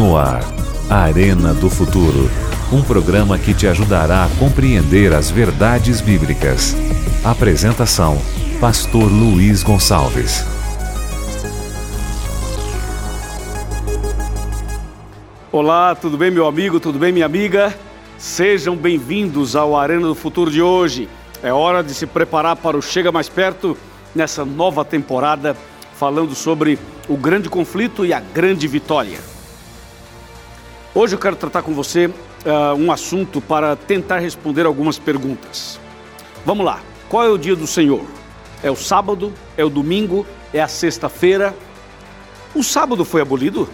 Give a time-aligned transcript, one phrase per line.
[0.00, 0.40] No ar,
[0.88, 2.30] Arena do Futuro.
[2.72, 6.74] Um programa que te ajudará a compreender as verdades bíblicas.
[7.22, 8.16] Apresentação:
[8.58, 10.42] Pastor Luiz Gonçalves.
[15.52, 16.80] Olá, tudo bem, meu amigo?
[16.80, 17.78] Tudo bem, minha amiga?
[18.16, 21.10] Sejam bem-vindos ao Arena do Futuro de hoje.
[21.42, 23.76] É hora de se preparar para o Chega Mais Perto
[24.14, 25.54] nessa nova temporada,
[25.94, 29.18] falando sobre o grande conflito e a grande vitória.
[30.92, 35.78] Hoje eu quero tratar com você uh, um assunto para tentar responder algumas perguntas.
[36.44, 38.04] Vamos lá, qual é o dia do Senhor?
[38.60, 39.32] É o sábado?
[39.56, 40.26] É o domingo?
[40.52, 41.54] É a sexta-feira?
[42.56, 43.68] O sábado foi abolido?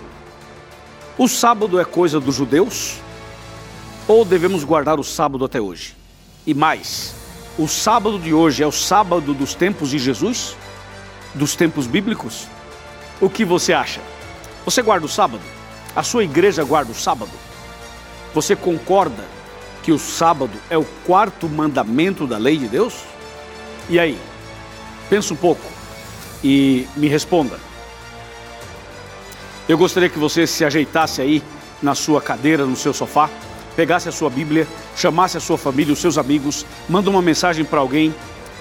[1.17, 2.99] O sábado é coisa dos judeus?
[4.07, 5.97] Ou devemos guardar o sábado até hoje?
[6.47, 7.15] E mais,
[7.59, 10.55] o sábado de hoje é o sábado dos tempos de Jesus?
[11.35, 12.47] Dos tempos bíblicos?
[13.23, 14.03] O que você acha?
[14.67, 15.56] Você guarda o sábado?
[15.97, 17.33] A sua igreja guarda o sábado?
[18.35, 19.25] Você concorda
[19.83, 22.95] que o sábado é o quarto mandamento da lei de Deus?
[23.89, 24.19] E aí?
[25.09, 25.65] Pensa um pouco
[26.45, 27.59] e me responda.
[29.69, 31.43] Eu gostaria que você se ajeitasse aí
[31.83, 33.31] na sua cadeira, no seu sofá
[33.77, 37.79] pegasse a sua Bíblia, chamasse a sua família, os seus amigos, manda uma mensagem para
[37.79, 38.13] alguém.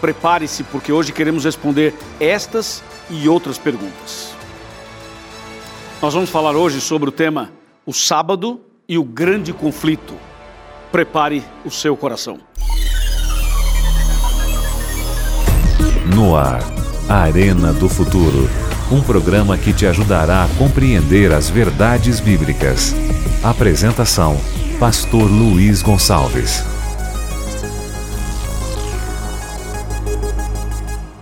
[0.02, 4.35] Prepare-se, porque hoje queremos responder estas e outras perguntas.
[6.06, 7.50] Nós vamos falar hoje sobre o tema
[7.84, 10.14] o sábado e o grande conflito.
[10.92, 12.38] Prepare o seu coração.
[16.16, 16.62] No ar,
[17.10, 18.48] a Arena do Futuro.
[18.92, 22.94] Um programa que te ajudará a compreender as verdades bíblicas.
[23.44, 24.38] Apresentação
[24.80, 26.64] Pastor Luiz Gonçalves.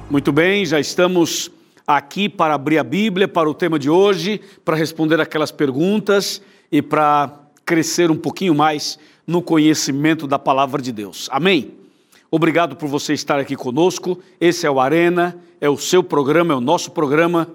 [0.09, 1.49] Muito bem, já estamos
[1.87, 6.81] aqui para abrir a Bíblia para o tema de hoje, para responder aquelas perguntas e
[6.81, 11.29] para crescer um pouquinho mais no conhecimento da palavra de Deus.
[11.31, 11.75] Amém?
[12.29, 14.19] Obrigado por você estar aqui conosco.
[14.39, 17.47] Esse é o Arena, é o seu programa, é o nosso programa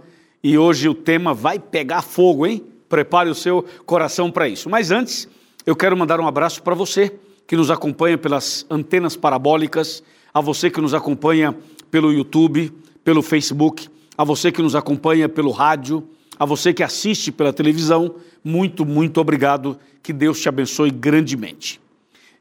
[0.43, 2.65] e hoje o tema vai pegar fogo, hein?
[2.89, 4.71] Prepare o seu coração para isso.
[4.71, 5.29] Mas antes,
[5.67, 7.13] eu quero mandar um abraço para você
[7.47, 10.03] que nos acompanha pelas antenas parabólicas,
[10.33, 11.57] a você que nos acompanha
[11.91, 12.73] pelo YouTube,
[13.03, 13.89] pelo Facebook,
[14.19, 16.03] a você que nos acompanha pelo rádio,
[16.37, 19.79] a você que assiste pela televisão, muito, muito obrigado.
[20.03, 21.81] Que Deus te abençoe grandemente.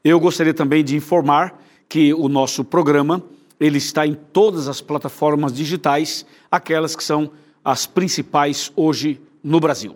[0.04, 3.22] Eu gostaria também de informar que o nosso programa
[3.60, 7.30] ele está em todas as plataformas digitais, aquelas que são
[7.64, 9.94] as principais hoje no Brasil.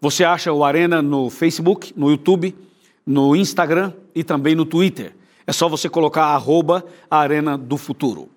[0.00, 2.56] Você acha o Arena no Facebook, no YouTube,
[3.04, 5.14] no Instagram e também no Twitter.
[5.46, 8.28] É só você colocar arroba Arena do Futuro.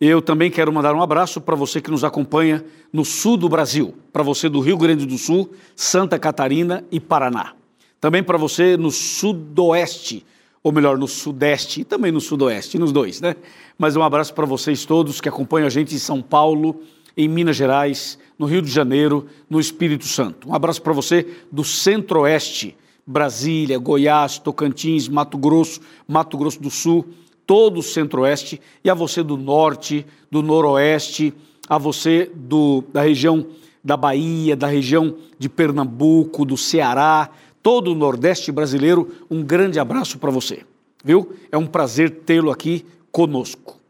[0.00, 2.62] Eu também quero mandar um abraço para você que nos acompanha
[2.92, 7.54] no sul do Brasil, para você do Rio Grande do Sul, Santa Catarina e Paraná.
[7.98, 10.24] Também para você no sudoeste,
[10.62, 13.36] ou melhor, no sudeste e também no sudoeste, nos dois, né?
[13.78, 16.82] Mas um abraço para vocês todos que acompanham a gente em São Paulo,
[17.16, 20.50] em Minas Gerais, no Rio de Janeiro, no Espírito Santo.
[20.50, 27.06] Um abraço para você do Centro-Oeste, Brasília, Goiás, Tocantins, Mato Grosso, Mato Grosso do Sul,
[27.46, 31.32] todo o Centro-Oeste, e a você do Norte, do Noroeste,
[31.68, 33.46] a você do, da região
[33.82, 37.30] da Bahia, da região de Pernambuco, do Ceará,
[37.62, 40.64] todo o Nordeste brasileiro, um grande abraço para você,
[41.04, 41.36] viu?
[41.52, 43.80] É um prazer tê-lo aqui conosco.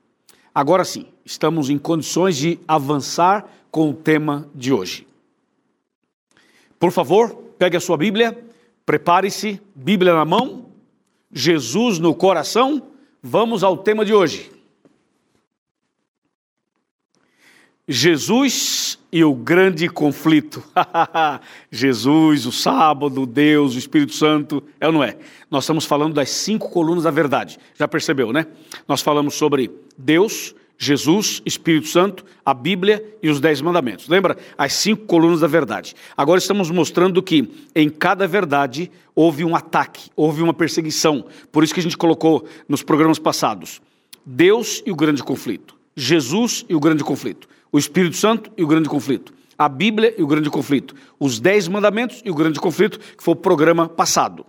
[0.55, 5.06] Agora sim, estamos em condições de avançar com o tema de hoje.
[6.78, 8.39] Por favor, pegue a sua Bíblia,
[8.84, 10.66] prepare-se, Bíblia na mão,
[11.33, 12.83] Jesus no coração,
[13.27, 14.53] vamos ao tema de hoje.
[17.89, 20.63] Jesus e o grande conflito.
[21.71, 25.17] Jesus, o sábado, Deus, o Espírito Santo, é ou não é?
[25.51, 27.59] Nós estamos falando das cinco colunas da verdade.
[27.75, 28.47] Já percebeu, né?
[28.89, 34.09] Nós falamos sobre Deus, Jesus, Espírito Santo, a Bíblia e os Dez Mandamentos.
[34.09, 34.37] Lembra?
[34.59, 35.95] As cinco colunas da verdade.
[36.17, 41.25] Agora estamos mostrando que em cada verdade houve um ataque, houve uma perseguição.
[41.51, 43.81] Por isso que a gente colocou nos programas passados
[44.25, 48.67] Deus e o grande conflito, Jesus e o grande conflito, o Espírito Santo e o
[48.67, 52.99] grande conflito, a Bíblia e o grande conflito, os Dez Mandamentos e o grande conflito,
[52.99, 54.45] que foi o programa passado.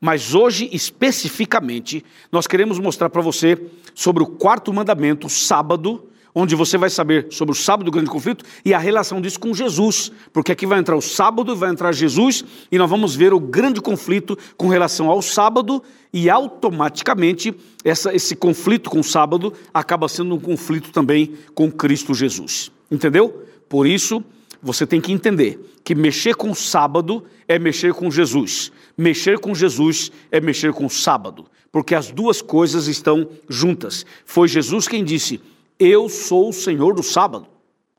[0.00, 3.58] Mas hoje, especificamente, nós queremos mostrar para você
[3.94, 6.08] sobre o quarto mandamento, sábado,
[6.38, 9.54] onde você vai saber sobre o sábado do grande conflito e a relação disso com
[9.54, 13.40] Jesus, porque aqui vai entrar o sábado, vai entrar Jesus e nós vamos ver o
[13.40, 15.82] grande conflito com relação ao sábado
[16.12, 22.12] e automaticamente essa, esse conflito com o sábado acaba sendo um conflito também com Cristo
[22.12, 22.70] Jesus.
[22.90, 23.42] Entendeu?
[23.66, 24.22] Por isso,
[24.66, 28.72] você tem que entender que mexer com o sábado é mexer com Jesus.
[28.98, 34.04] Mexer com Jesus é mexer com o sábado, porque as duas coisas estão juntas.
[34.24, 35.40] Foi Jesus quem disse:
[35.78, 37.46] Eu sou o Senhor do sábado.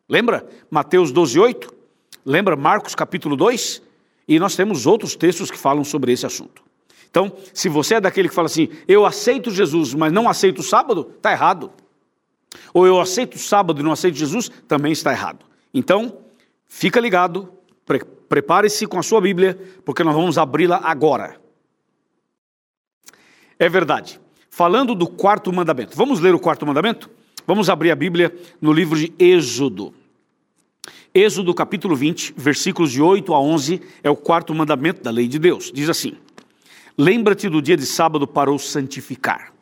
[0.10, 1.74] Lembra Mateus 12, 8?
[2.26, 3.82] Lembra Marcos capítulo 2?
[4.28, 6.62] E nós temos outros textos que falam sobre esse assunto.
[7.10, 10.64] Então, se você é daquele que fala assim, eu aceito Jesus, mas não aceito o
[10.64, 11.72] sábado, está errado.
[12.74, 15.46] Ou eu aceito o sábado e não aceito Jesus, também está errado.
[15.74, 16.27] Então,
[16.68, 17.52] fica ligado,
[17.86, 21.40] pre prepare-se com a sua Bíblia, porque nós vamos abri-la agora.
[23.58, 24.20] É verdade.
[24.50, 27.10] Falando do quarto mandamento, vamos ler o quarto mandamento?
[27.46, 29.94] Vamos abrir a Bíblia no livro de Êxodo.
[31.14, 35.40] Êxodo capítulo 20, versículos de 8 a 11, é o quarto mandamento da lei de
[35.40, 35.72] Deus.
[35.74, 36.18] Diz assim:
[36.98, 39.54] Lembra-te do dia de sábado para o santificar.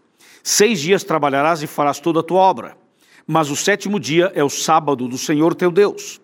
[0.42, 2.78] Seis dias trabalharás e farás toda a tua obra,
[3.28, 6.20] mas o sétimo dia é o sábado do Senhor teu Deus.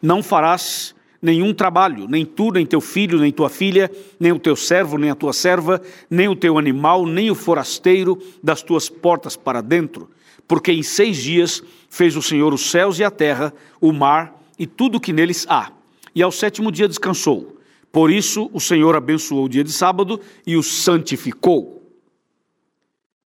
[0.00, 4.56] Não farás nenhum trabalho, nem tu, nem teu filho, nem tua filha, nem o teu
[4.56, 9.36] servo, nem a tua serva, nem o teu animal, nem o forasteiro das tuas portas
[9.36, 10.08] para dentro,
[10.48, 14.66] porque em seis dias fez o Senhor os céus e a terra, o mar e
[14.66, 15.70] tudo o que neles há.
[16.14, 17.56] E ao sétimo dia descansou.
[17.92, 21.80] Por isso o Senhor abençoou o dia de sábado e o santificou.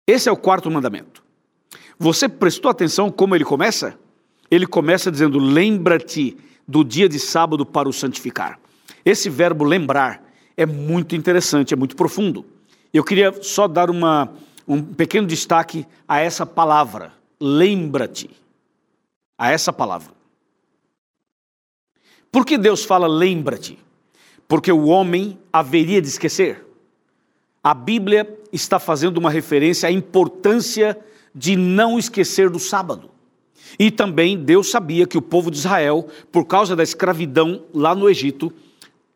[0.06, 1.22] Esse é o quarto mandamento.
[1.98, 3.98] Você prestou atenção como ele começa?
[4.50, 6.36] Ele começa dizendo: Lembra-te
[6.66, 8.58] do dia de sábado para o santificar.
[9.04, 10.22] Esse verbo lembrar
[10.56, 12.44] é muito interessante, é muito profundo.
[12.92, 14.32] Eu queria só dar uma,
[14.66, 18.30] um pequeno destaque a essa palavra, lembra-te,
[19.36, 20.12] a essa palavra.
[22.30, 23.78] Por que Deus fala lembra-te?
[24.48, 26.64] Porque o homem haveria de esquecer.
[27.62, 30.98] A Bíblia está fazendo uma referência à importância
[31.34, 33.10] de não esquecer do sábado.
[33.78, 38.08] E também Deus sabia que o povo de Israel, por causa da escravidão lá no
[38.08, 38.52] Egito,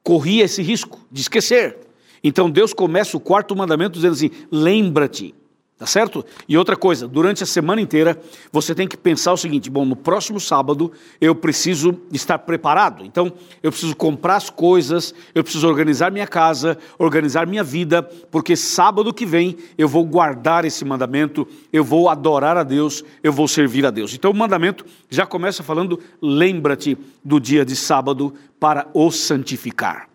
[0.02, 1.76] corria esse risco de esquecer.
[2.22, 5.34] Então Deus começa o quarto mandamento dizendo assim: lembra-te
[5.78, 6.26] Tá certo?
[6.48, 8.20] E outra coisa, durante a semana inteira,
[8.50, 10.90] você tem que pensar o seguinte: bom, no próximo sábado
[11.20, 13.04] eu preciso estar preparado.
[13.04, 13.32] Então,
[13.62, 19.14] eu preciso comprar as coisas, eu preciso organizar minha casa, organizar minha vida, porque sábado
[19.14, 23.86] que vem eu vou guardar esse mandamento, eu vou adorar a Deus, eu vou servir
[23.86, 24.12] a Deus.
[24.12, 30.08] Então, o mandamento já começa falando: lembra-te do dia de sábado para o santificar.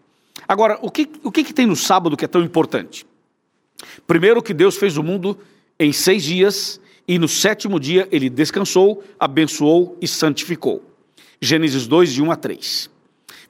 [0.46, 3.06] Agora, o que, o que, que tem no sábado que é tão importante?
[4.06, 5.38] Primeiro, que Deus fez o mundo
[5.80, 10.84] em seis dias, e no sétimo dia ele descansou, abençoou e santificou.
[11.42, 12.90] Gênesis 2, de 1 a 3.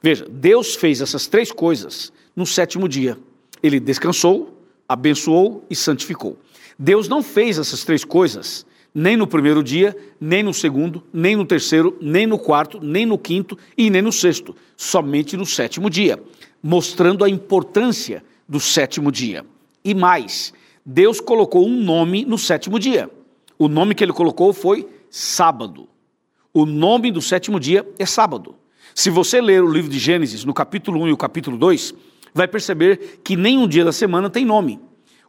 [0.02, 3.16] Veja, Deus fez essas três coisas no sétimo dia.
[3.62, 6.38] Ele descansou, abençoou e santificou.
[6.78, 11.44] Deus não fez essas três coisas nem no primeiro dia, nem no segundo, nem no
[11.44, 16.22] terceiro, nem no quarto, nem no quinto e nem no sexto, somente no sétimo dia,
[16.62, 19.44] mostrando a importância do sétimo dia.
[19.84, 20.52] E mais,
[20.84, 23.10] Deus colocou um nome no sétimo dia.
[23.58, 25.88] O nome que ele colocou foi sábado.
[26.52, 28.54] O nome do sétimo dia é sábado.
[28.94, 31.94] Se você ler o livro de Gênesis, no capítulo 1 e o capítulo 2,
[32.34, 34.78] vai perceber que nenhum dia da semana tem nome.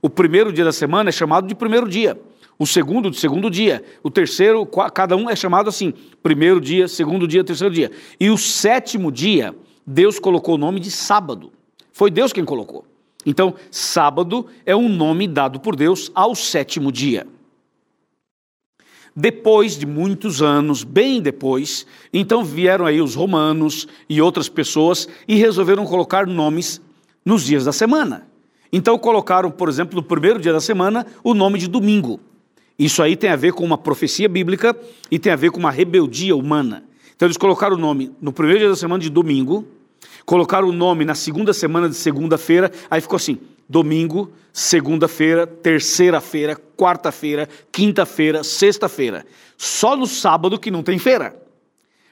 [0.02, 2.20] O primeiro dia da semana é chamado de primeiro dia,
[2.58, 5.94] o segundo de segundo dia, o terceiro, cada um é chamado assim:
[6.24, 7.92] primeiro dia, segundo dia, terceiro dia.
[8.20, 9.54] E o sétimo dia,
[9.86, 11.52] Deus colocou o nome de sábado.
[11.92, 12.86] Foi Deus quem colocou.
[13.26, 17.26] Então, sábado é um nome dado por Deus ao sétimo dia.
[19.16, 25.36] Depois de muitos anos, bem depois, então vieram aí os romanos e outras pessoas e
[25.36, 26.82] resolveram colocar nomes
[27.24, 28.28] nos dias da semana.
[28.74, 32.20] Então colocaram, por exemplo, no primeiro dia da semana, o nome de domingo.
[32.78, 34.78] Isso aí tem a ver com uma profecia bíblica
[35.10, 36.84] e tem a ver com uma rebeldia humana.
[37.16, 39.66] Então eles colocaram o nome no primeiro dia da semana de domingo,
[40.26, 43.38] Colocaram o nome na segunda semana de segunda-feira, aí ficou assim:
[43.70, 49.26] domingo, segunda-feira, terceira-feira, quarta-feira, quinta-feira, sexta-feira.
[49.58, 51.36] Só no sábado que não tem feira.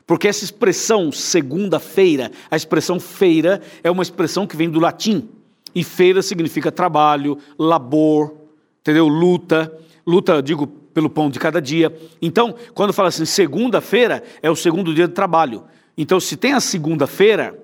[0.06, 5.30] Porque essa expressão segunda-feira, a expressão feira, é uma expressão que vem do latim.
[5.74, 8.36] E feira significa trabalho, labor,
[8.82, 9.08] entendeu?
[9.08, 9.72] Luta.
[10.06, 11.96] Luta, digo, pelo pão de cada dia.
[12.22, 15.64] Então, quando fala assim, segunda-feira é o segundo dia de trabalho.
[15.98, 17.58] Então, se tem a segunda-feira,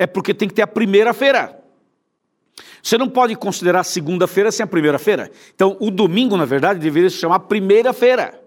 [0.00, 1.62] é porque tem que ter a primeira-feira.
[2.82, 5.30] Você não pode considerar segunda-feira sem a primeira-feira.
[5.54, 8.40] Então, o domingo, na verdade, deveria se chamar primeira-feira.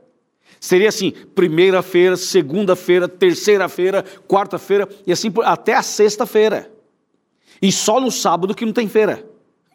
[0.60, 6.72] Seria assim: primeira-feira, segunda-feira, terceira-feira, quarta-feira e assim até a sexta-feira.
[7.62, 9.24] E só no sábado que não tem feira.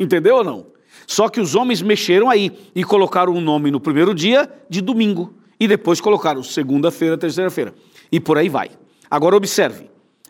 [0.01, 0.67] Entendeu ou não?
[1.07, 4.81] Só que os homens mexeram aí e colocaram o um nome no primeiro dia de
[4.81, 5.33] domingo.
[5.61, 7.73] E depois colocaram segunda-feira, terceira-feira.
[8.11, 8.71] E por aí vai.
[9.09, 9.89] Agora observe.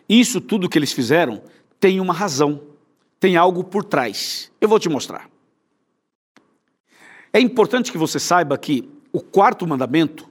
[0.09, 1.41] Isso tudo que eles fizeram
[1.79, 2.61] tem uma razão,
[3.19, 4.51] tem algo por trás.
[4.59, 5.29] Eu vou te mostrar.
[7.31, 10.27] É importante que você saiba que o quarto mandamento,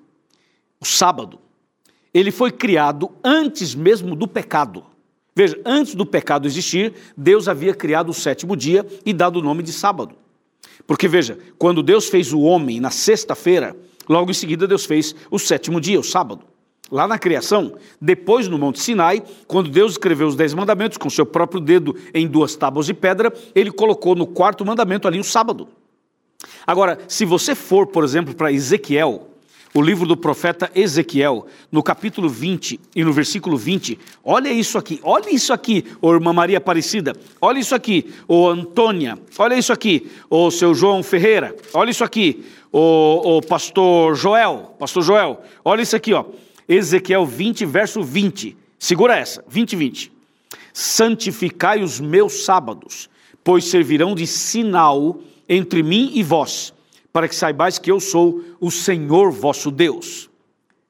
[0.80, 1.38] o sábado,
[2.12, 4.85] ele foi criado antes mesmo do pecado.
[5.35, 9.62] Veja, antes do pecado existir, Deus havia criado o sétimo dia e dado o nome
[9.62, 10.16] de sábado.
[10.85, 13.76] Porque veja, quando Deus fez o homem na sexta-feira,
[14.08, 16.44] logo em seguida Deus fez o sétimo dia, o sábado.
[16.90, 21.26] Lá na criação, depois no Monte Sinai, quando Deus escreveu os dez mandamentos com seu
[21.26, 25.68] próprio dedo em duas tábuas de pedra, ele colocou no quarto mandamento ali o sábado.
[26.66, 29.28] Agora, se você for, por exemplo, para Ezequiel,
[29.75, 34.99] o livro do profeta Ezequiel, no capítulo 20 e no versículo 20, olha isso aqui,
[35.02, 40.11] olha isso aqui, ô irmã Maria Aparecida, olha isso aqui, ô Antônia, olha isso aqui,
[40.30, 45.97] ô seu João Ferreira, olha isso aqui, ô, ô pastor Joel, pastor Joel, olha isso
[45.97, 46.25] aqui, ó.
[46.68, 48.56] Ezequiel 20, verso 20.
[48.78, 50.12] Segura essa, 20, 20.
[50.72, 53.08] Santificai os meus sábados,
[53.42, 56.75] pois servirão de sinal entre mim e vós,
[57.12, 60.28] para que saibais que eu sou o Senhor vosso Deus.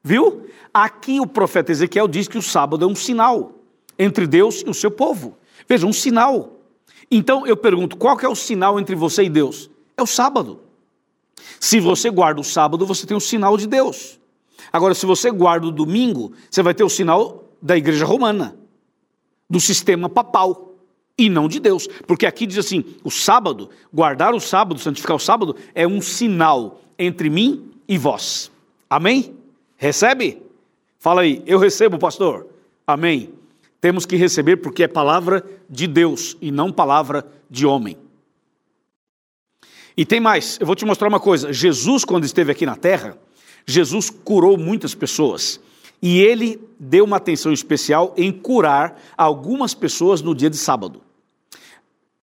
[0.03, 0.47] Viu?
[0.73, 3.53] Aqui o profeta Ezequiel diz que o sábado é um sinal
[3.97, 5.37] entre Deus e o seu povo.
[5.67, 6.59] Veja, um sinal.
[7.09, 9.69] Então eu pergunto, qual que é o sinal entre você e Deus?
[9.97, 10.59] É o sábado.
[11.59, 14.18] Se você guarda o sábado, você tem o sinal de Deus.
[14.71, 18.55] Agora, se você guarda o domingo, você vai ter o sinal da igreja romana,
[19.49, 20.69] do sistema papal,
[21.17, 21.87] e não de Deus.
[22.07, 26.81] Porque aqui diz assim: o sábado, guardar o sábado, santificar o sábado, é um sinal
[26.97, 28.49] entre mim e vós.
[28.89, 29.35] Amém?
[29.75, 30.41] Recebe?
[30.97, 32.47] Fala aí, eu recebo, pastor.
[32.87, 33.33] Amém.
[33.79, 37.97] Temos que receber porque é palavra de Deus e não palavra de homem.
[39.95, 41.51] E tem mais, eu vou te mostrar uma coisa.
[41.51, 43.17] Jesus, quando esteve aqui na terra,
[43.69, 45.59] Jesus curou muitas pessoas.
[46.01, 51.01] E ele deu uma atenção especial em curar algumas pessoas no dia de sábado.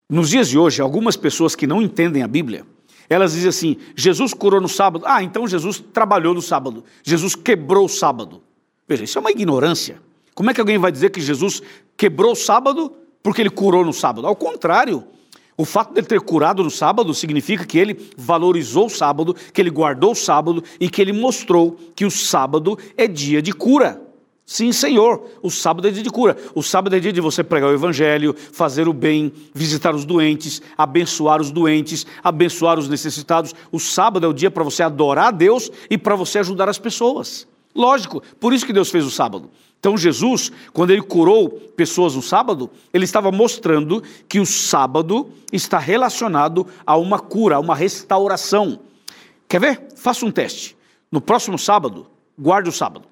[0.09, 2.65] Nos dias de hoje, algumas pessoas que não entendem a Bíblia,
[3.09, 5.03] elas dizem assim: Jesus curou no sábado.
[5.05, 6.83] Ah, então Jesus trabalhou no sábado.
[7.03, 8.41] Jesus quebrou o sábado.
[8.87, 10.01] Veja, isso é uma ignorância.
[10.33, 11.61] Como é que alguém vai dizer que Jesus
[11.95, 14.27] quebrou o sábado porque ele curou no sábado?
[14.27, 15.03] Ao contrário,
[15.57, 19.61] o fato de ele ter curado no sábado significa que ele valorizou o sábado, que
[19.61, 24.01] ele guardou o sábado e que ele mostrou que o sábado é dia de cura.
[24.45, 26.37] Sim, Senhor, o sábado é dia de cura.
[26.53, 30.61] O sábado é dia de você pregar o evangelho, fazer o bem, visitar os doentes,
[30.77, 33.55] abençoar os doentes, abençoar os necessitados.
[33.71, 36.77] O sábado é o dia para você adorar a Deus e para você ajudar as
[36.77, 37.47] pessoas.
[37.73, 39.49] Lógico, por isso que Deus fez o sábado.
[39.85, 45.77] Então, Jesus, quando ele curou pessoas no sábado, ele estava mostrando que o sábado está
[45.77, 48.79] relacionado a uma cura, a uma restauração.
[49.47, 49.87] Quer ver?
[49.95, 50.75] Faça um teste.
[51.11, 53.07] No próximo sábado, guarde o sábado.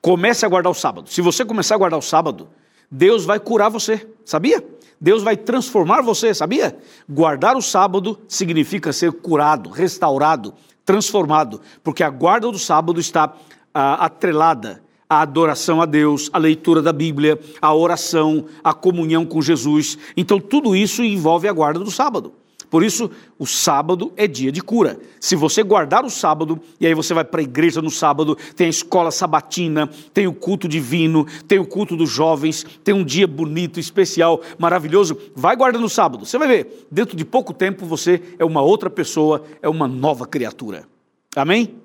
[0.00, 1.10] Comece a guardar o sábado.
[1.10, 2.48] Se você começar a guardar o sábado,
[2.88, 4.64] Deus vai curar você, sabia?
[5.00, 6.78] Deus vai transformar você, sabia?
[7.10, 10.54] Guardar o sábado significa ser curado, restaurado,
[10.84, 13.34] transformado, porque a guarda do sábado está
[13.74, 19.42] ah, atrelada a adoração a Deus, a leitura da Bíblia, a oração, a comunhão com
[19.42, 19.98] Jesus.
[20.16, 22.32] Então, tudo isso envolve a guarda do sábado.
[22.74, 23.08] Por isso,
[23.38, 24.98] o sábado é dia de cura.
[25.20, 28.66] Se você guardar o sábado, e aí você vai para a igreja no sábado, tem
[28.66, 33.28] a escola sabatina, tem o culto divino, tem o culto dos jovens, tem um dia
[33.28, 36.26] bonito, especial, maravilhoso, vai guardando o sábado.
[36.26, 40.26] Você vai ver, dentro de pouco tempo você é uma outra pessoa, é uma nova
[40.26, 40.84] criatura.
[41.36, 41.83] Amém?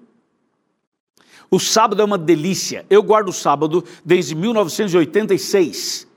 [1.51, 2.85] O sábado é uma delícia.
[2.89, 6.07] Eu guardo o sábado desde 1986,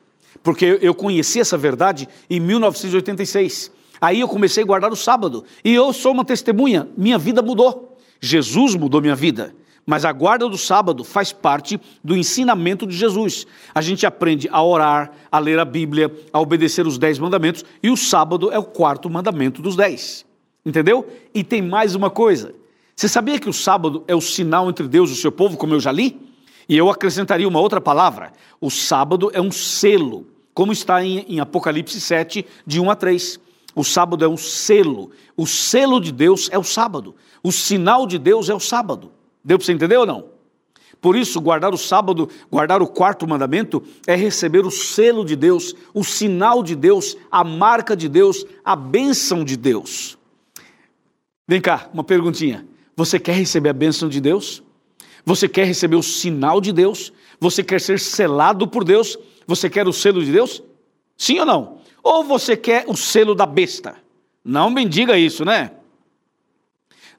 [0.42, 3.70] porque eu conheci essa verdade em 1986.
[4.00, 6.88] Aí eu comecei a guardar o sábado e eu sou uma testemunha.
[6.96, 7.96] Minha vida mudou.
[8.20, 9.54] Jesus mudou minha vida.
[9.84, 13.46] Mas a guarda do sábado faz parte do ensinamento de Jesus.
[13.74, 17.90] A gente aprende a orar, a ler a Bíblia, a obedecer os dez mandamentos, e
[17.90, 20.24] o sábado é o quarto mandamento dos dez.
[20.64, 21.06] Entendeu?
[21.34, 22.54] E tem mais uma coisa:
[22.94, 25.74] você sabia que o sábado é o sinal entre Deus e o seu povo, como
[25.74, 26.20] eu já li?
[26.68, 31.40] E eu acrescentaria uma outra palavra: o sábado é um selo, como está em, em
[31.40, 33.40] Apocalipse 7, de 1 a 3.
[33.74, 35.10] O sábado é um selo.
[35.36, 37.14] O selo de Deus é o sábado.
[37.42, 39.10] O sinal de Deus é o sábado.
[39.42, 40.32] Deu para você entender ou não?
[41.00, 45.74] Por isso, guardar o sábado, guardar o quarto mandamento, é receber o selo de Deus,
[45.92, 50.16] o sinal de Deus, a marca de Deus, a bênção de Deus.
[51.48, 52.64] Vem cá, uma perguntinha.
[53.02, 54.62] Você quer receber a bênção de Deus?
[55.26, 57.12] Você quer receber o sinal de Deus?
[57.40, 59.18] Você quer ser selado por Deus?
[59.44, 60.62] Você quer o selo de Deus?
[61.16, 61.78] Sim ou não?
[62.00, 63.96] Ou você quer o selo da besta?
[64.44, 65.72] Não me diga isso, né?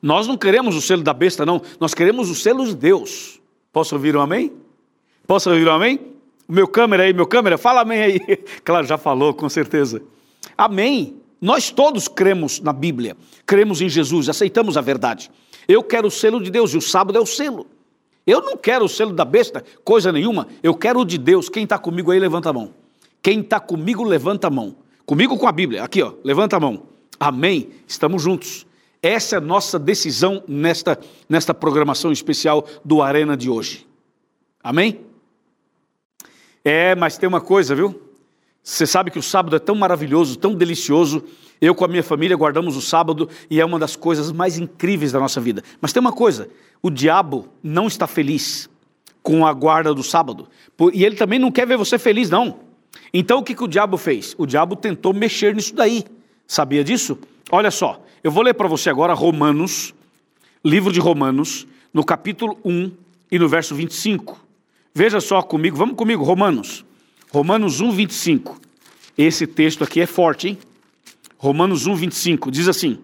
[0.02, 1.62] Nós não queremos o selo da besta, não.
[1.82, 3.42] Nós queremos o selo de Deus.
[3.70, 4.54] Posso ouvir um amém?
[5.28, 6.00] Posso ouvir um amém?
[6.48, 8.22] meu câmera aí, meu câmera, fala amém aí.
[8.64, 10.02] Claro, já falou, com certeza.
[10.58, 11.18] Amém.
[11.42, 15.30] Nós todos cremos na Bíblia, cremos em Jesus, aceitamos a verdade.
[15.68, 17.68] Eu quero o selo de Deus e o sábado é o selo.
[18.26, 20.48] Eu não quero o selo da besta, coisa nenhuma.
[20.62, 21.50] Eu quero o de Deus.
[21.50, 22.74] Quem está comigo aí, levanta a mão.
[23.22, 24.76] Quem está comigo, levanta a mão.
[25.06, 25.84] Comigo com a Bíblia.
[25.84, 26.84] Aqui, ó, levanta a mão.
[27.20, 27.70] Amém.
[27.88, 28.66] Estamos juntos.
[29.02, 33.86] Essa é a nossa decisão nesta, nesta programação especial do Arena de hoje.
[34.64, 35.02] Amém?
[36.64, 38.03] É, mas tem uma coisa, viu?
[38.64, 41.22] Você sabe que o sábado é tão maravilhoso, tão delicioso.
[41.60, 45.12] Eu com a minha família guardamos o sábado e é uma das coisas mais incríveis
[45.12, 45.62] da nossa vida.
[45.82, 46.50] Mas tem uma coisa:
[46.82, 48.70] o diabo não está feliz
[49.22, 50.48] com a guarda do sábado.
[50.94, 52.60] E ele também não quer ver você feliz, não.
[53.14, 54.34] Então o que, que o diabo fez?
[54.38, 56.06] O diabo tentou mexer nisso daí.
[56.48, 57.18] Sabia disso?
[57.52, 59.94] Olha só, eu vou ler para você agora Romanos,
[60.64, 62.92] livro de Romanos, no capítulo 1
[63.30, 64.40] e no verso 25.
[64.94, 66.86] Veja só comigo, vamos comigo, Romanos.
[67.34, 68.62] Romanos 1, 25.
[69.18, 70.58] Esse texto aqui é forte, hein?
[71.36, 73.00] Romanos 1, 25 diz assim: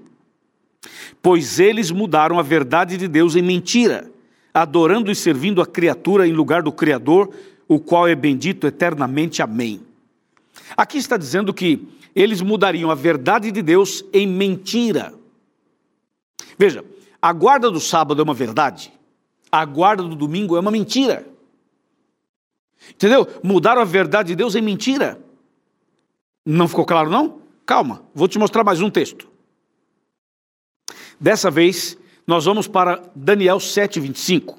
[1.19, 4.11] Pois eles mudaram a verdade de Deus em mentira,
[4.53, 7.33] adorando e servindo a criatura em lugar do Criador,
[7.67, 9.41] o qual é bendito eternamente.
[9.41, 9.81] Amém.
[10.77, 15.11] Aqui está dizendo que eles mudariam a verdade de Deus em mentira.
[16.55, 16.85] Veja,
[17.19, 18.93] a guarda do sábado é uma verdade,
[19.51, 21.25] a guarda do domingo é uma mentira.
[22.91, 23.27] Entendeu?
[23.43, 25.19] Mudaram a verdade de Deus em mentira.
[26.45, 27.41] Não ficou claro, não?
[27.65, 29.29] Calma, vou te mostrar mais um texto.
[31.19, 34.57] Dessa vez, nós vamos para Daniel 7,25.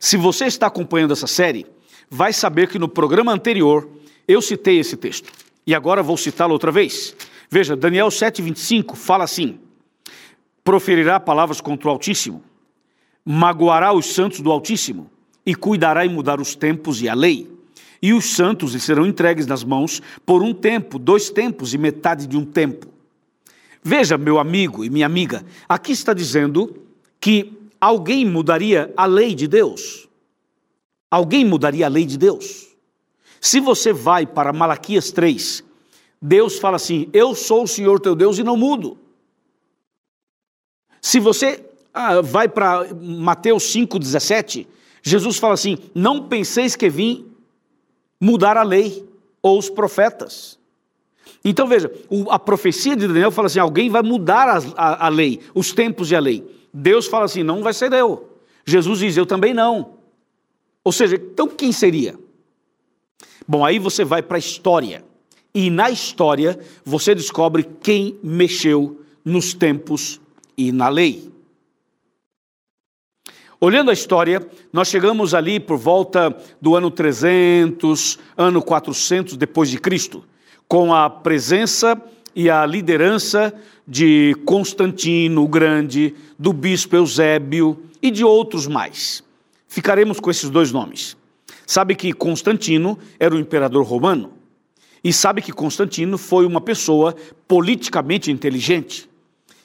[0.00, 1.66] Se você está acompanhando essa série,
[2.10, 3.88] vai saber que no programa anterior
[4.26, 5.30] eu citei esse texto.
[5.66, 7.14] E agora vou citá-lo outra vez.
[7.50, 9.58] Veja, Daniel 7,25 fala assim:
[10.64, 12.42] Proferirá palavras contra o Altíssimo,
[13.24, 15.10] magoará os santos do Altíssimo,
[15.44, 17.57] e cuidará em mudar os tempos e a lei
[18.00, 22.26] e os santos lhe serão entregues nas mãos por um tempo, dois tempos e metade
[22.26, 22.86] de um tempo.
[23.82, 26.82] Veja, meu amigo e minha amiga, aqui está dizendo
[27.20, 30.08] que alguém mudaria a lei de Deus.
[31.10, 32.68] Alguém mudaria a lei de Deus.
[33.40, 35.64] Se você vai para Malaquias 3,
[36.20, 38.98] Deus fala assim: Eu sou o Senhor teu Deus e não mudo.
[41.00, 44.66] Se você ah, vai para Mateus 5,17,
[45.02, 47.27] Jesus fala assim: Não penseis que vim
[48.20, 49.06] mudar a lei
[49.42, 50.58] ou os profetas.
[51.44, 51.90] Então veja,
[52.30, 56.10] a profecia de Daniel fala assim: alguém vai mudar a, a, a lei, os tempos
[56.10, 56.44] e a lei.
[56.72, 58.28] Deus fala assim: não vai ser eu.
[58.64, 59.94] Jesus diz: eu também não.
[60.84, 62.18] Ou seja, então quem seria?
[63.46, 65.04] Bom, aí você vai para a história.
[65.54, 70.20] E na história você descobre quem mexeu nos tempos
[70.56, 71.30] e na lei.
[73.60, 79.78] Olhando a história, nós chegamos ali por volta do ano 300, ano 400 depois de
[79.78, 80.22] Cristo,
[80.68, 82.00] com a presença
[82.36, 83.52] e a liderança
[83.86, 89.24] de Constantino o Grande, do bispo Eusébio e de outros mais.
[89.66, 91.16] Ficaremos com esses dois nomes.
[91.66, 94.34] Sabe que Constantino era o imperador romano
[95.02, 97.16] e sabe que Constantino foi uma pessoa
[97.48, 99.10] politicamente inteligente.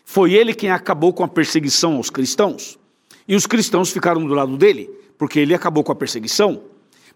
[0.04, 2.80] Foi ele quem acabou com a perseguição aos cristãos.
[3.28, 6.64] E os cristãos ficaram do lado dele, porque ele acabou com a perseguição.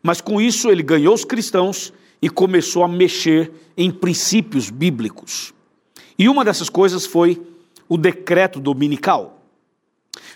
[0.01, 5.53] Mas com isso ele ganhou os cristãos e começou a mexer em princípios bíblicos.
[6.17, 7.41] E uma dessas coisas foi
[7.87, 9.41] o decreto dominical.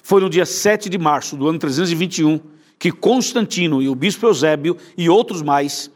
[0.04, 2.40] Foi no dia 7 de março do ano 321
[2.78, 5.92] que Constantino e o bispo Eusébio e outros mais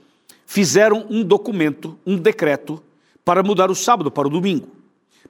[0.46, 2.82] fizeram um documento, um decreto,
[3.24, 4.76] para mudar o sábado para o domingo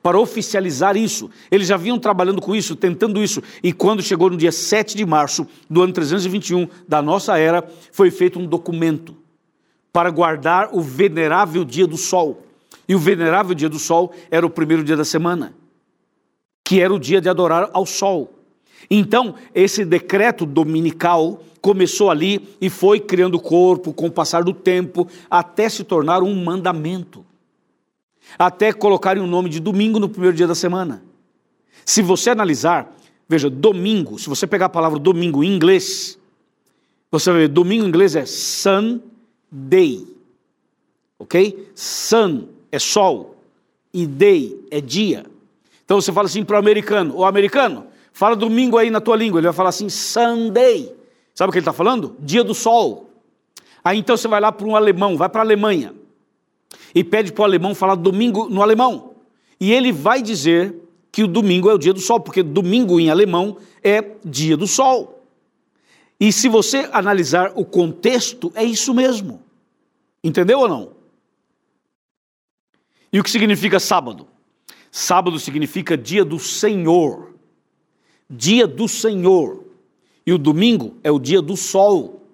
[0.01, 1.29] para oficializar isso.
[1.49, 5.05] Eles já vinham trabalhando com isso, tentando isso, e quando chegou no dia 7 de
[5.05, 9.15] março do ano 321 da nossa era, foi feito um documento
[9.91, 12.43] para guardar o venerável dia do sol.
[12.87, 15.53] E o venerável dia do sol era o primeiro dia da semana,
[16.63, 18.31] que era o dia de adorar ao sol.
[18.89, 25.07] Então, esse decreto dominical começou ali e foi criando corpo com o passar do tempo,
[25.29, 27.25] até se tornar um mandamento
[28.37, 31.03] até colocarem o nome de domingo no primeiro dia da semana.
[31.85, 32.93] Se você analisar,
[33.27, 36.17] veja, domingo, se você pegar a palavra domingo em inglês,
[37.11, 40.05] você vai ver, domingo em inglês é Sunday,
[41.19, 41.69] ok?
[41.75, 43.35] Sun é sol
[43.93, 45.25] e day é dia.
[45.83, 49.39] Então você fala assim para o americano, o americano, fala domingo aí na tua língua,
[49.39, 50.93] ele vai falar assim, Sunday.
[51.33, 52.15] Sabe o que ele está falando?
[52.19, 53.09] Dia do sol.
[53.83, 55.93] Aí então você vai lá para um alemão, vai para a Alemanha
[56.93, 59.15] e pede para o alemão falar domingo no alemão.
[59.59, 60.75] E ele vai dizer
[61.11, 64.67] que o domingo é o dia do sol, porque domingo em alemão é dia do
[64.67, 65.23] sol.
[66.19, 69.41] E se você analisar o contexto, é isso mesmo.
[70.23, 70.91] Entendeu ou não?
[73.11, 74.27] E o que significa sábado?
[74.91, 77.33] Sábado significa dia do Senhor.
[78.29, 79.63] Dia do Senhor.
[80.25, 82.25] E o domingo é o dia do sol.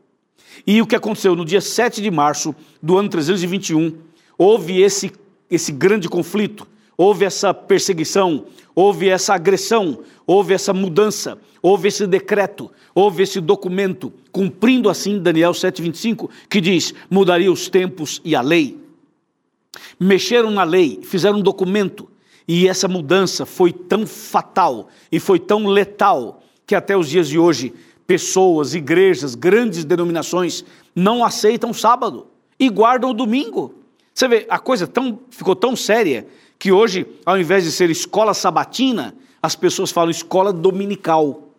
[0.65, 3.97] E o que aconteceu no dia 7 de março do ano 321,
[4.43, 5.11] houve esse,
[5.51, 12.71] esse grande conflito, houve essa perseguição, houve essa agressão, houve essa mudança, houve esse decreto,
[12.95, 18.79] houve esse documento, cumprindo assim Daniel 7,25, que diz: mudaria os tempos e a lei.
[19.99, 22.09] Mexeram na lei, fizeram um documento,
[22.47, 27.37] e essa mudança foi tão fatal e foi tão letal que até os dias de
[27.37, 27.75] hoje,
[28.07, 32.25] pessoas, igrejas, grandes denominações não aceitam sábado
[32.59, 33.80] e guardam o domingo.
[34.13, 36.27] Você vê, a coisa tão, ficou tão séria
[36.59, 41.49] que hoje, ao invés de ser escola sabatina, as pessoas falam escola dominical.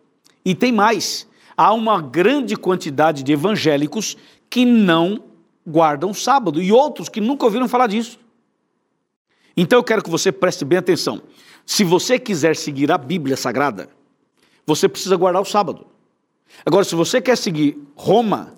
[0.44, 4.16] E tem mais: há uma grande quantidade de evangélicos
[4.48, 5.22] que não
[5.66, 8.18] guardam sábado e outros que nunca ouviram falar disso.
[9.56, 11.22] Então eu quero que você preste bem atenção.
[11.64, 13.88] Se você quiser seguir a Bíblia Sagrada,
[14.66, 15.86] você precisa guardar o sábado.
[16.64, 18.54] Agora, se você quer seguir Roma,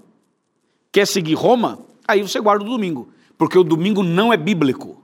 [0.91, 5.03] quer seguir Roma, aí você guarda o domingo, porque o domingo não é bíblico.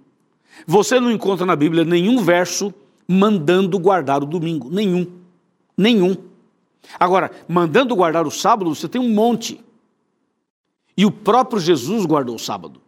[0.66, 2.72] Você não encontra na Bíblia nenhum verso
[3.06, 4.70] mandando guardar o domingo.
[4.70, 5.06] Nenhum.
[5.76, 6.16] Nenhum.
[6.98, 9.60] Agora, mandando guardar o sábado, você tem um monte.
[10.96, 12.80] E o próprio Jesus guardou o sábado.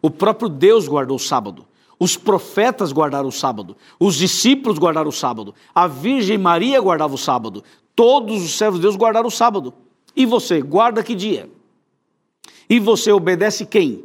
[0.00, 1.64] O próprio Deus guardou o sábado.
[1.98, 3.76] Os profetas guardaram o sábado.
[3.98, 5.54] Os discípulos guardaram o sábado.
[5.74, 7.62] A Virgem Maria guardava o sábado.
[7.94, 9.72] Todos os servos de Deus guardaram o sábado.
[10.14, 11.48] E você, guarda que dia?
[12.68, 14.04] E você obedece quem?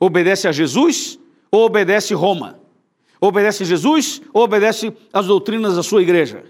[0.00, 1.18] Obedece a Jesus
[1.52, 2.58] ou obedece Roma?
[3.20, 6.42] Obedece Jesus ou obedece as doutrinas da sua igreja?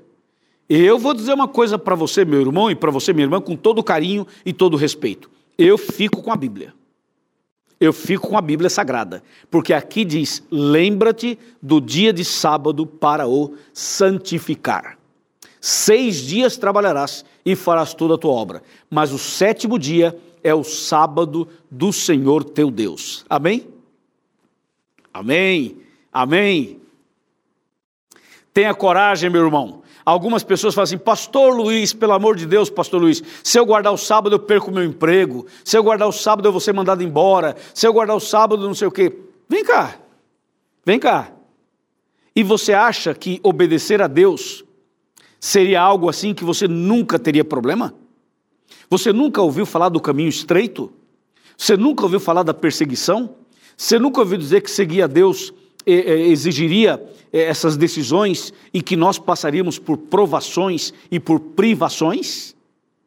[0.68, 3.56] Eu vou dizer uma coisa para você, meu irmão, e para você, minha irmã, com
[3.56, 5.28] todo carinho e todo respeito.
[5.58, 6.72] Eu fico com a Bíblia.
[7.80, 13.26] Eu fico com a Bíblia Sagrada, porque aqui diz: lembra-te do dia de sábado para
[13.26, 14.96] o santificar.
[15.60, 20.64] Seis dias trabalharás e farás toda a tua obra, mas o sétimo dia é o
[20.64, 23.24] sábado do Senhor teu Deus.
[23.28, 23.68] Amém?
[25.12, 25.78] Amém.
[26.12, 26.80] Amém.
[28.52, 29.82] Tenha coragem, meu irmão.
[30.04, 33.92] Algumas pessoas falam assim, Pastor Luiz, pelo amor de Deus, Pastor Luiz, se eu guardar
[33.92, 37.02] o sábado eu perco meu emprego, se eu guardar o sábado eu vou ser mandado
[37.02, 39.16] embora, se eu guardar o sábado não sei o quê.
[39.48, 39.96] Vem cá,
[40.84, 41.32] vem cá.
[42.34, 44.64] E você acha que obedecer a Deus
[45.38, 47.94] seria algo assim que você nunca teria problema?
[48.90, 50.92] Você nunca ouviu falar do caminho estreito?
[51.56, 53.36] Você nunca ouviu falar da perseguição?
[53.76, 55.54] Você nunca ouviu dizer que seguir a Deus
[55.86, 62.56] exigiria essas decisões e que nós passaríamos por provações e por privações?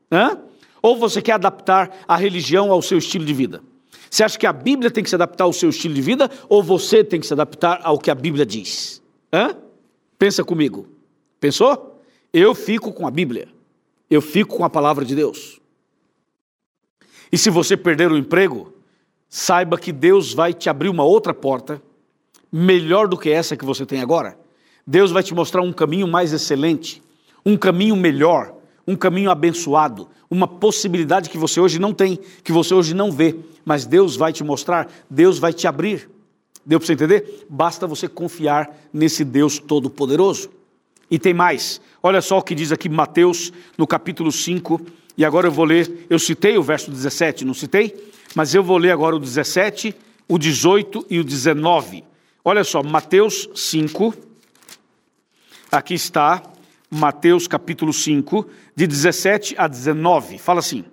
[0.09, 0.39] Hã?
[0.81, 3.61] Ou você quer adaptar a religião ao seu estilo de vida?
[4.09, 6.63] Você acha que a Bíblia tem que se adaptar ao seu estilo de vida ou
[6.63, 9.01] você tem que se adaptar ao que a Bíblia diz?
[9.33, 9.57] Hã?
[10.17, 10.87] Pensa comigo.
[11.39, 11.99] Pensou?
[12.31, 13.49] Eu fico com a Bíblia.
[14.09, 15.62] Eu fico com a palavra de Deus.
[17.33, 18.71] E se você perder o emprego,
[19.27, 21.81] saiba que Deus vai te abrir uma outra porta,
[22.51, 24.37] melhor do que essa que você tem agora.
[24.85, 27.01] Deus vai te mostrar um caminho mais excelente,
[27.43, 28.53] um caminho melhor,
[28.85, 33.35] um caminho abençoado, uma possibilidade que você hoje não tem, que você hoje não vê,
[33.65, 36.07] mas Deus vai te mostrar, Deus vai te abrir.
[36.63, 37.47] Deu para você entender?
[37.49, 40.51] Basta você confiar nesse Deus Todo-Poderoso.
[41.09, 41.81] E tem mais.
[42.03, 44.79] Olha só o que diz aqui Mateus, no capítulo 5,
[45.17, 48.11] e agora eu vou ler, eu citei o verso 17, não citei?
[48.35, 49.95] Mas eu vou ler agora o 17,
[50.27, 52.03] o 18 e o 19.
[52.43, 54.13] Olha só, Mateus 5,
[55.71, 56.41] aqui está,
[56.89, 60.39] Mateus capítulo 5, de 17 a 19.
[60.39, 60.83] Fala assim: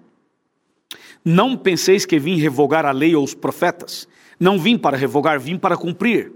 [1.24, 4.06] Não penseis que vim revogar a lei ou os profetas.
[4.38, 6.32] Não vim para revogar, vim para cumprir.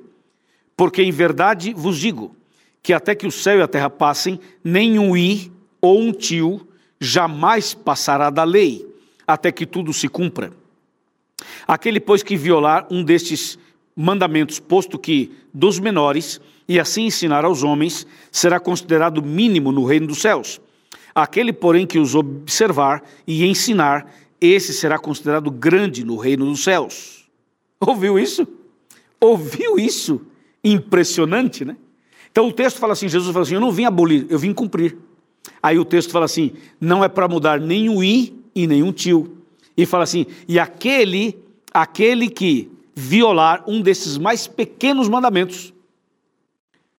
[0.76, 2.34] Porque em verdade vos digo
[2.82, 6.66] que até que o céu e a terra passem, nem um i ou um tio
[7.04, 8.86] jamais passará da lei,
[9.26, 10.52] até que tudo se cumpra.
[11.66, 13.58] Aquele, pois, que violar um destes
[13.96, 20.06] mandamentos, posto que dos menores, e assim ensinar aos homens, será considerado mínimo no reino
[20.06, 20.60] dos céus.
[21.14, 27.28] Aquele, porém, que os observar e ensinar, esse será considerado grande no reino dos céus.
[27.78, 28.46] Ouviu isso?
[29.20, 30.20] Ouviu isso?
[30.62, 31.76] Impressionante, né?
[32.30, 34.96] Então o texto fala assim: Jesus fala assim, eu não vim abolir, eu vim cumprir.
[35.62, 38.92] Aí o texto fala assim: não é para mudar nem o i e nem um
[38.92, 39.38] tio.
[39.76, 41.38] E fala assim: e aquele,
[41.72, 45.72] aquele que violar um desses mais pequenos mandamentos.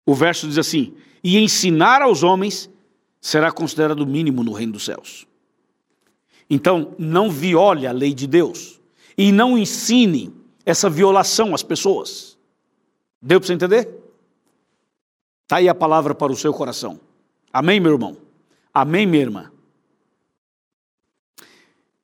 [0.05, 2.69] O verso diz assim: e ensinar aos homens
[3.19, 5.25] será considerado mínimo no reino dos céus.
[6.47, 8.79] Então, não viole a lei de Deus
[9.17, 10.31] e não ensine
[10.63, 12.37] essa violação às pessoas.
[13.21, 13.89] Deu para você entender?
[15.43, 16.99] Está aí a palavra para o seu coração.
[17.51, 18.24] Amém, meu irmão?
[18.77, 19.51] Amém, minha irmã?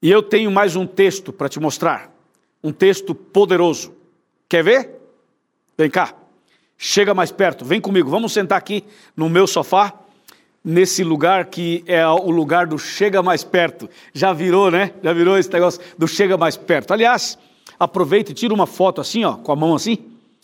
[0.01, 2.09] E eu tenho mais um texto para te mostrar.
[2.63, 3.93] Um texto poderoso.
[4.47, 4.89] Quer ver?
[5.77, 6.15] Vem cá.
[6.77, 7.65] Chega mais perto.
[7.65, 8.09] Vem comigo.
[8.09, 8.85] Vamos sentar aqui
[9.17, 9.93] no meu sofá
[10.63, 13.89] nesse lugar que é o lugar do chega mais perto.
[14.13, 14.93] Já virou, né?
[15.03, 16.93] Já virou esse negócio do chega mais perto.
[16.93, 17.37] Aliás,
[17.77, 19.97] aproveita e tira uma foto assim, ó, com a mão assim,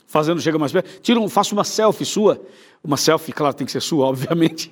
[0.07, 1.01] fazendo chega mais perto.
[1.01, 2.41] Tira um, faça uma selfie sua.
[2.83, 4.69] Uma selfie, claro, tem que ser sua, obviamente.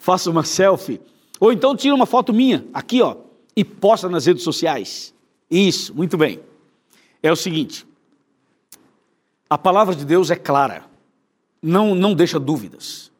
[0.00, 1.00] faça uma selfie.
[1.40, 3.16] Ou então tira uma foto minha, aqui, ó,
[3.56, 5.14] e posta nas redes sociais.
[5.50, 6.40] Isso, muito bem.
[7.22, 7.86] É o seguinte:
[9.48, 10.84] a palavra de Deus é clara.
[11.62, 13.10] Não, não deixa dúvidas.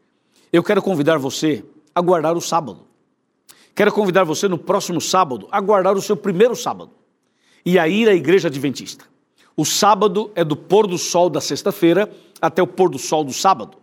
[0.52, 1.64] Eu quero convidar você
[1.94, 2.86] a guardar o sábado.
[3.74, 6.92] Quero convidar você no próximo sábado a guardar o seu primeiro sábado
[7.64, 9.04] e a ir à igreja adventista.
[9.56, 13.32] O sábado é do pôr do sol da sexta-feira até o pôr do sol do
[13.32, 13.78] sábado.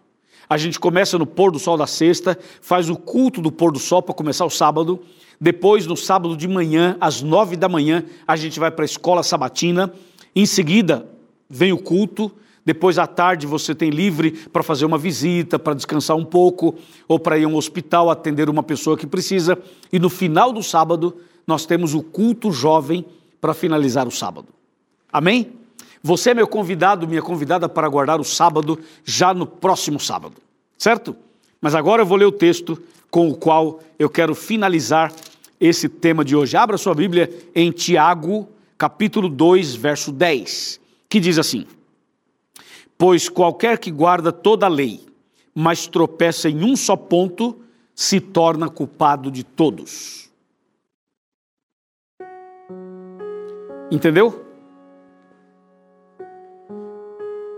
[0.50, 3.80] A gente começa no pôr do sol da sexta, faz o culto do pôr do
[3.80, 5.00] sol para começar o sábado.
[5.40, 9.24] Depois, no sábado de manhã, às nove da manhã, a gente vai para a escola
[9.24, 9.94] sabatina.
[10.36, 11.08] Em seguida,
[11.50, 12.30] vem o culto.
[12.66, 16.76] Depois à tarde você tem livre para fazer uma visita, para descansar um pouco,
[17.08, 19.58] ou para ir a um hospital atender uma pessoa que precisa.
[19.92, 21.16] E no final do sábado,
[21.48, 23.06] nós temos o culto jovem
[23.40, 24.50] para finalizar o sábado.
[25.12, 25.61] Amém?
[26.04, 30.36] Você é meu convidado, minha convidada para guardar o sábado já no próximo sábado,
[30.78, 31.16] certo?
[31.60, 35.14] Mas agora eu vou ler o texto com o qual eu quero finalizar
[35.60, 36.58] esse tema de hoje.
[36.58, 41.68] Abra sua Bíblia em Tiago, capítulo 2, verso 10, que diz assim:
[42.98, 45.06] Pois qualquer que guarda toda a lei,
[45.54, 47.60] mas tropeça em um só ponto,
[47.94, 50.32] se torna culpado de todos.
[53.92, 54.51] Entendeu?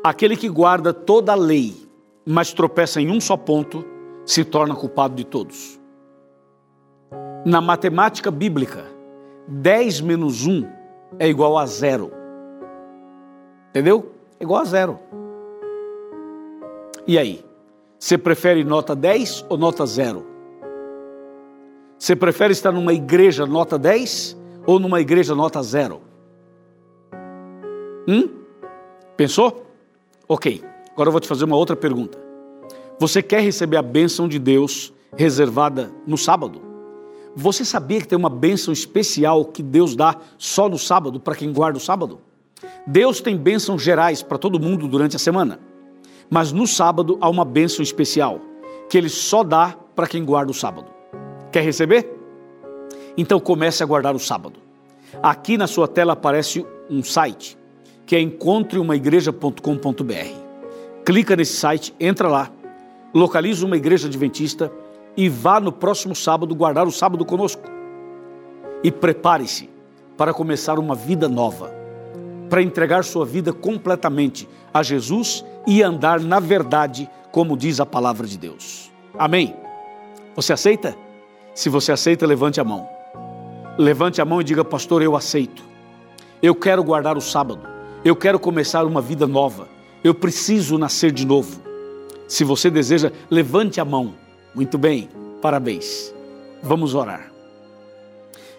[0.04, 1.74] Aquele que guarda toda a lei,
[2.26, 3.86] mas tropeça em um só ponto,
[4.26, 5.80] se torna culpado de todos.
[7.46, 8.84] Na matemática bíblica,
[9.48, 10.68] 10 menos 1
[11.18, 12.12] é igual a zero.
[13.70, 14.12] Entendeu?
[14.40, 15.00] É igual a zero.
[17.08, 17.46] E aí?
[17.98, 20.26] Você prefere nota 10 ou nota 0?
[21.98, 26.02] Você prefere estar numa igreja nota 10 ou numa igreja nota 0?
[28.06, 28.30] Hum?
[29.16, 29.73] Pensou?
[30.34, 30.64] Ok.
[30.94, 32.18] Agora eu vou te fazer uma outra pergunta.
[33.00, 36.60] Você quer receber a bênção de Deus reservada no sábado?
[37.36, 41.54] Você sabia que tem uma bênção especial que Deus dá só no sábado para quem
[41.54, 42.20] guarda o sábado?
[42.88, 45.60] Deus tem bênçãos gerais para todo mundo durante a semana.
[46.32, 48.42] Mas no sábado há uma bênção especial,
[48.90, 50.88] que ele só dá para quem guarda o sábado.
[51.52, 52.12] Quer receber?
[53.16, 54.60] Então comece a guardar o sábado.
[55.22, 57.56] Aqui na sua tela aparece um site,
[58.06, 60.44] que é encontreumaigreja.com.br.
[61.06, 62.52] Clica nesse site, entra lá,
[63.14, 64.72] localiza uma igreja adventista
[65.16, 67.62] e vá no próximo sábado guardar o sábado conosco.
[68.84, 69.70] E prepare-se
[70.18, 71.72] para começar uma vida nova,
[72.50, 78.28] para entregar sua vida completamente a Jesus e andar na verdade, como diz a palavra
[78.28, 78.92] de Deus.
[79.18, 79.56] Amém?
[80.36, 80.96] Você aceita?
[81.54, 82.88] Se você aceita, levante a mão.
[83.78, 85.64] Levante a mão e diga, pastor, eu aceito.
[86.42, 87.73] Eu quero guardar o sábado.
[88.06, 89.70] Eu quero começar uma vida nova.
[90.04, 91.62] Eu preciso nascer de novo.
[92.28, 94.16] Se você deseja, levante a mão.
[94.54, 95.08] Muito bem,
[95.42, 96.14] parabéns.
[96.62, 97.32] Vamos orar.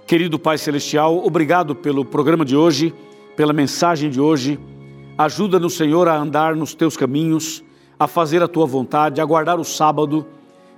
[0.06, 2.94] Querido Pai Celestial, obrigado pelo programa de hoje,
[3.36, 4.58] pela mensagem de hoje.
[5.18, 7.62] Ajuda-nos, Senhor, a andar nos teus caminhos,
[7.98, 10.26] a fazer a tua vontade, a guardar o sábado.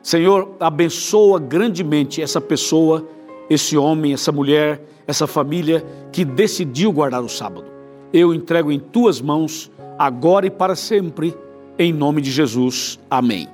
[0.02, 3.06] Senhor, abençoa grandemente essa pessoa,
[3.48, 7.75] esse homem, essa mulher, essa família que decidiu guardar o sábado.
[8.18, 11.36] Eu entrego em tuas mãos, agora e para sempre,
[11.78, 12.98] em nome de Jesus.
[13.10, 13.46] Amém.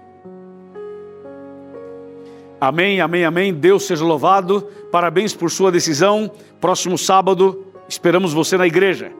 [2.61, 3.53] Amém, amém, amém.
[3.53, 4.69] Deus seja louvado.
[4.93, 6.31] Parabéns por sua decisão.
[6.61, 9.11] Próximo sábado, esperamos você na igreja.